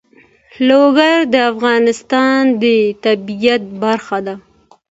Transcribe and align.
لوگر 0.69 1.17
د 1.33 1.35
افغانستان 1.51 2.41
د 2.63 2.65
طبیعت 3.03 3.63
برخه 3.83 4.17
ده. 4.27 4.35